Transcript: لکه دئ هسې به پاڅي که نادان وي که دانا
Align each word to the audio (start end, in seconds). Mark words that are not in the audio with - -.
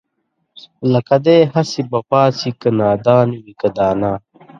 لکه 0.91 1.15
دئ 1.25 1.39
هسې 1.53 1.81
به 1.89 1.99
پاڅي 2.09 2.51
که 2.61 2.69
نادان 2.79 3.29
وي 3.43 3.53
که 3.59 3.67
دانا 3.77 4.13